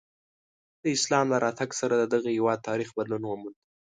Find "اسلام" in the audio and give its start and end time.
0.97-1.25